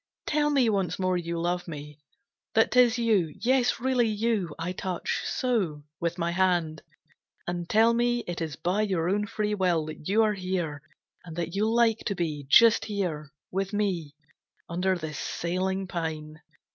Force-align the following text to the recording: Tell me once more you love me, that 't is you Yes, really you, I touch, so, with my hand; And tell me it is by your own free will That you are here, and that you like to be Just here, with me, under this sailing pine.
Tell 0.25 0.49
me 0.49 0.67
once 0.67 0.97
more 0.97 1.15
you 1.15 1.39
love 1.39 1.67
me, 1.67 1.99
that 2.55 2.71
't 2.71 2.79
is 2.79 2.97
you 2.97 3.35
Yes, 3.39 3.79
really 3.79 4.07
you, 4.07 4.55
I 4.57 4.71
touch, 4.71 5.21
so, 5.25 5.83
with 5.99 6.17
my 6.17 6.31
hand; 6.31 6.81
And 7.45 7.69
tell 7.69 7.93
me 7.93 8.23
it 8.25 8.41
is 8.41 8.55
by 8.55 8.81
your 8.81 9.07
own 9.07 9.27
free 9.27 9.53
will 9.53 9.85
That 9.85 10.07
you 10.07 10.23
are 10.23 10.33
here, 10.33 10.81
and 11.23 11.35
that 11.35 11.53
you 11.53 11.71
like 11.71 11.99
to 12.07 12.15
be 12.15 12.47
Just 12.49 12.85
here, 12.85 13.31
with 13.51 13.73
me, 13.73 14.15
under 14.67 14.97
this 14.97 15.19
sailing 15.19 15.85
pine. 15.85 16.41